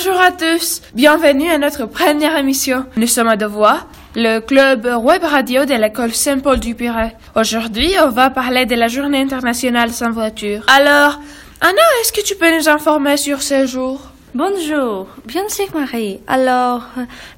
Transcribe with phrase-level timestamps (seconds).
[0.00, 2.86] Bonjour à tous, bienvenue à notre première émission.
[2.96, 3.80] Nous sommes à Devoix,
[4.14, 7.16] le club web radio de l'école Saint-Paul du Piret.
[7.34, 10.64] Aujourd'hui, on va parler de la journée internationale sans voiture.
[10.68, 11.18] Alors,
[11.60, 14.12] Anna, est-ce que tu peux nous informer sur ce jour?
[14.34, 16.20] Bonjour, bien sûr Marie.
[16.26, 16.82] Alors,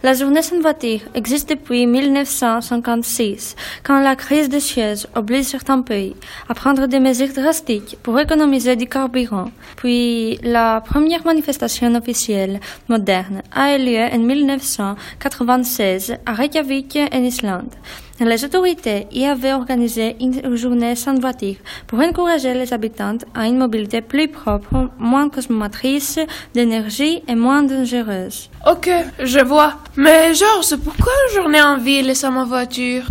[0.02, 6.16] la journée sans voiture existe depuis 1956, quand la crise de Suez oblige certains pays
[6.48, 9.52] à prendre des mesures drastiques pour économiser du carburant.
[9.77, 17.73] Puis, la première manifestation officielle moderne a eu lieu en 1996 à Reykjavik, en Islande.
[18.20, 21.56] Les autorités y avaient organisé une journée sans voiture
[21.87, 26.19] pour encourager les habitants à une mobilité plus propre, moins consommatrice
[26.52, 28.51] d'énergie et moins dangereuse.
[28.70, 29.73] Ok, je vois.
[29.96, 33.04] Mais Georges, pourquoi une journée en ville sans ma voiture?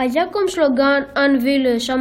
[0.00, 1.98] Ayant comme slogan En ville sans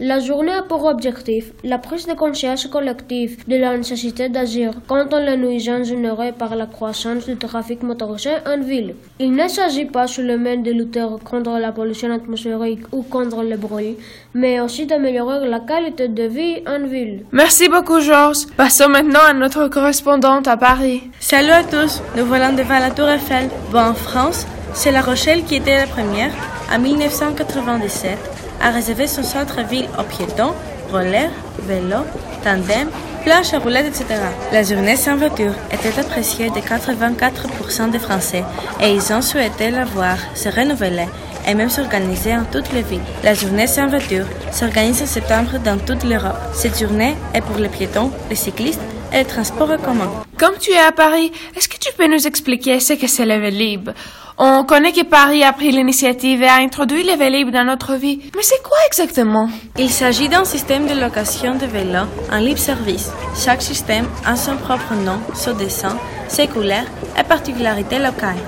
[0.00, 5.20] la journée a pour objectif la prise de conscience collective de la nécessité d'agir contre
[5.20, 8.96] les nuisances générées par la croissance du trafic motorisé en ville.
[9.20, 13.96] Il ne s'agit pas seulement de lutter contre la pollution atmosphérique ou contre le bruit,
[14.34, 17.26] mais aussi d'améliorer la qualité de vie en ville.
[17.30, 18.46] Merci beaucoup, Georges.
[18.56, 21.02] Passons maintenant à notre correspondante à Paris.
[21.20, 23.48] Salut à tous, nous voilà devant la Tour Eiffel.
[23.70, 26.32] Bon, en France, c'est La Rochelle qui était la première,
[26.72, 28.18] en 1997,
[28.62, 30.54] à réserver son centre-ville aux piétons,
[30.90, 31.30] rollers,
[31.66, 32.06] vélos,
[32.42, 32.88] tandem,
[33.24, 34.20] planches à roulettes, etc.
[34.52, 38.44] La journée sans voiture était appréciée de 84% des Français
[38.80, 41.08] et ils ont souhaité la voir se renouveler
[41.46, 43.00] et même s'organiser en toutes les villes.
[43.24, 46.38] La journée sans voiture s'organise en septembre dans toute l'Europe.
[46.52, 48.80] Cette journée est pour les piétons, les cyclistes
[49.12, 50.10] et les transports en commun.
[50.40, 53.38] Comme tu es à Paris, est-ce que tu peux nous expliquer ce que c'est le
[53.38, 53.90] Vélib
[54.38, 58.20] On connaît que Paris a pris l'initiative et a introduit le Vélib dans notre vie.
[58.34, 59.50] Mais c'est quoi exactement?
[59.78, 63.10] Il s'agit d'un système de location de vélos en libre service.
[63.36, 66.86] Chaque système a son propre nom, son dessin, ses couleurs
[67.18, 68.40] et particularités locales.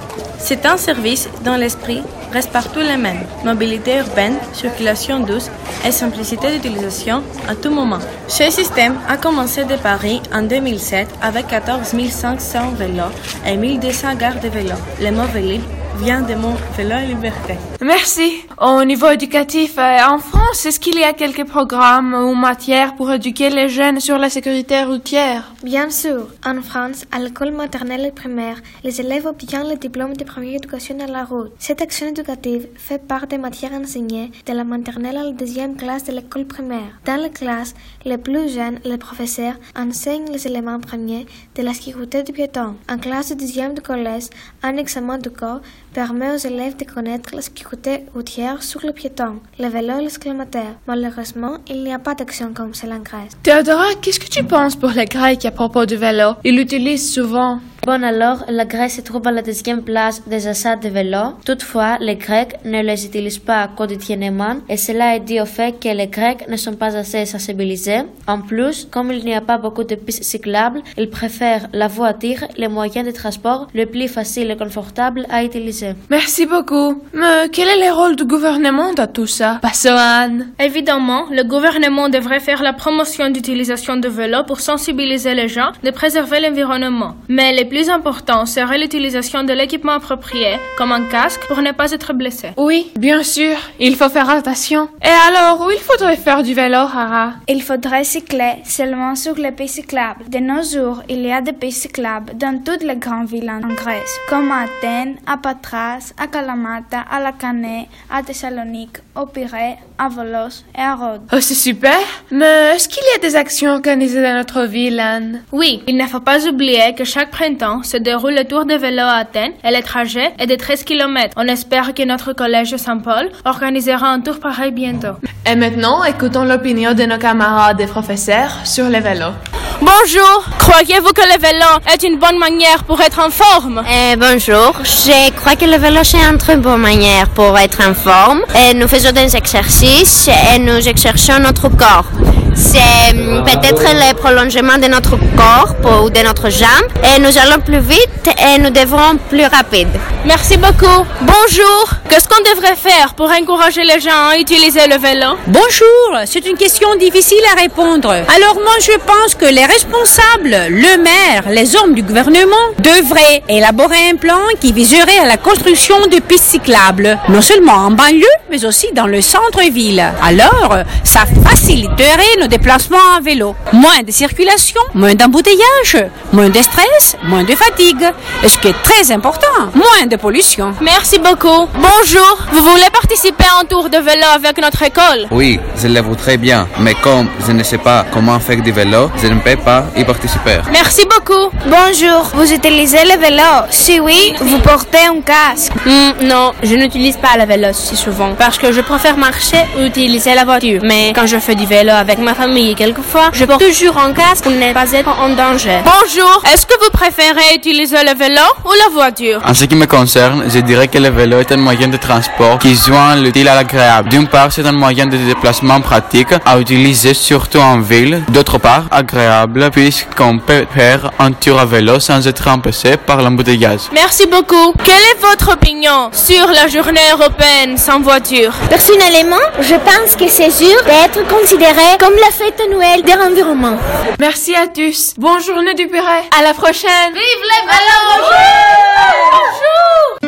[0.45, 3.21] C'est un service dont l'esprit reste partout le même.
[3.45, 5.49] Mobilité urbaine, circulation douce
[5.87, 8.01] et simplicité d'utilisation à tout moment.
[8.27, 13.13] Ce système a commencé de Paris en 2007 avec 14 500 vélos
[13.47, 14.83] et 1200 gares de vélos.
[15.01, 15.63] Le mot Vélib
[15.99, 17.57] vient de mon vélo liberté.
[17.85, 18.45] Merci.
[18.61, 23.11] Au niveau éducatif, euh, en France, est-ce qu'il y a quelques programmes ou matières pour
[23.11, 25.53] éduquer les jeunes sur la sécurité routière?
[25.65, 26.29] Bien sûr.
[26.47, 30.97] En France, à l'école maternelle et primaire, les élèves obtiennent le diplôme de première éducation
[31.01, 31.51] à la route.
[31.59, 36.05] Cette action éducative fait part des matières enseignées de la maternelle à la deuxième classe
[36.05, 37.01] de l'école primaire.
[37.05, 41.27] Dans la classe, les plus jeunes, les professeurs enseignent les éléments premiers
[41.57, 42.77] de la sécurité du piéton.
[42.89, 44.29] En classe de deuxième de collège,
[44.63, 45.63] un examen de corps
[45.93, 47.72] permet aux élèves de connaître la sécurité
[48.15, 50.75] routière sur le piéton, le vélo et l'esclamateur.
[50.87, 53.33] Malheureusement, il n'y a pas d'action comme celle en Grèce.
[53.43, 56.35] Théodora, qu'est-ce que tu penses pour les Grecs à propos du vélo?
[56.45, 57.61] Ils l'utilisent souvent.
[57.85, 61.35] Bon alors, la Grèce se trouve à la deuxième place des achats de vélos.
[61.45, 65.89] Toutefois, les Grecs ne les utilisent pas quotidiennement et cela est dû au fait que
[65.89, 68.03] les Grecs ne sont pas assez sensibilisés.
[68.29, 72.47] En plus, comme il n'y a pas beaucoup de pistes cyclables, ils préfèrent la voiture,
[72.57, 75.95] les moyens de transport le plus facile et confortable à utiliser.
[76.09, 77.03] Merci beaucoup.
[77.13, 79.59] Mais quel est le rôle du gouvernement dans tout ça?
[79.61, 80.53] Passons Anne.
[80.61, 85.91] Évidemment, le gouvernement devrait faire la promotion d'utilisation de vélos pour sensibiliser les gens de
[85.91, 87.17] préserver l'environnement.
[87.29, 91.91] Mais les plus important serait l'utilisation de l'équipement approprié, comme un casque, pour ne pas
[91.91, 92.49] être blessé.
[92.59, 94.91] Oui, bien sûr, il faut faire attention.
[95.03, 97.33] Et alors, où il faudrait faire du vélo, Hara?
[97.49, 100.29] Il faudrait cycler seulement sur les pistes cyclables.
[100.29, 103.67] De nos jours, il y a des pistes cyclables dans toutes les grandes villes en
[103.83, 110.11] Grèce, comme à Athènes, à Patras, à Kalamata, à Lacanée, à Thessalonique, au Pirée, à
[110.11, 111.23] Volos et à Rhodes.
[111.33, 112.01] Oh, c'est super.
[112.31, 115.45] Mais est-ce qu'il y a des actions organisées dans notre ville, Anne?
[115.53, 119.03] Oui, il ne faut pas oublier que chaque printemps se déroule le tour de vélo
[119.03, 121.35] à Athènes et le trajet est de 13 km.
[121.37, 125.17] On espère que notre collège Saint-Paul organisera un tour pareil bientôt.
[125.49, 129.35] Et maintenant, écoutons l'opinion de nos camarades et professeurs sur les vélos.
[129.81, 133.83] Bonjour, croyez-vous que le vélo est une bonne manière pour être en forme?
[133.89, 137.95] Eh, bonjour, je crois que le vélo c'est une très bonne manière pour être en
[137.95, 138.43] forme.
[138.61, 142.07] Et nous faisons des exercices et nous exerçons notre corps.
[142.55, 147.81] C'est peut-être le prolongement de notre corps ou de notre jambe et nous allons plus
[147.81, 149.89] vite et nous devrons plus rapide.
[150.25, 151.05] Merci beaucoup.
[151.23, 155.37] Bonjour, qu'est-ce qu'on devrait faire pour encourager les gens à utiliser le vélo?
[155.47, 158.11] Bonjour, c'est une question difficile à répondre.
[158.11, 164.11] Alors moi je pense que les responsables, le maire, les hommes du gouvernement devraient élaborer
[164.13, 168.65] un plan qui viserait à la construction de pistes cyclables, non seulement en banlieue mais
[168.65, 170.05] aussi dans le centre-ville.
[170.23, 173.55] Alors ça faciliterait nos déplacements à vélo.
[173.73, 175.97] Moins de circulation, moins d'embouteillage,
[176.33, 178.05] moins de stress, moins de fatigue.
[178.43, 180.75] Et ce qui est très important, moins de pollution.
[180.81, 181.69] Merci beaucoup.
[181.89, 185.29] Bonjour, vous voulez participer à un tour de vélo avec notre école?
[185.31, 189.11] Oui, je le voudrais bien, mais comme je ne sais pas comment faire du vélo,
[189.23, 190.59] je ne peux pas y participer.
[190.73, 191.47] Merci beaucoup.
[191.67, 193.51] Bonjour, vous utilisez le vélo?
[193.71, 195.73] Si oui, vous portez un casque.
[195.87, 199.83] Hmm, non, je n'utilise pas le vélo si souvent parce que je préfère marcher ou
[199.83, 200.81] utiliser la voiture.
[200.83, 204.45] Mais quand je fais du vélo avec ma famille quelquefois, je porte toujours un casque
[204.45, 205.79] pour ne pas être en danger.
[205.85, 209.41] Bonjour, est-ce que vous préférez utiliser le vélo ou la voiture?
[209.47, 212.59] En ce qui me concerne, je dirais que le vélo est un moyen de transport
[212.59, 214.09] qui joint l'utile à l'agréable.
[214.09, 218.23] D'une part, c'est un moyen de déplacement pratique à utiliser surtout en ville.
[218.29, 223.81] D'autre part, agréable puisqu'on peut faire un tour à vélo sans être empêché par l'embouteillage.
[223.93, 224.73] Merci beaucoup.
[224.85, 228.53] Quelle est votre opinion sur la journée européenne sans voiture?
[228.69, 233.77] Personnellement, je pense que c'est sûr d'être considéré comme la fête de Noël de l'environnement.
[234.21, 235.15] Merci à tous.
[235.19, 236.23] Bonne journée du Perret.
[236.39, 237.13] À la prochaine.
[237.13, 238.09] Vive les ballons!
[238.17, 239.33] Bonjour!
[239.33, 240.22] Bonjour